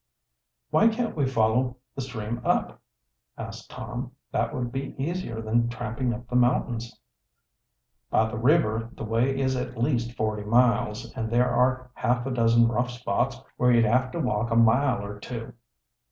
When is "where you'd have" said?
13.57-14.09